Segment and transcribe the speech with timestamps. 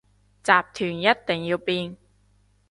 [0.03, 0.07] 集團
[0.99, 1.95] 一定要變